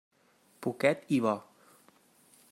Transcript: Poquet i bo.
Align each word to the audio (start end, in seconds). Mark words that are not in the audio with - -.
Poquet 0.67 1.05
i 1.17 1.19
bo. 1.25 1.33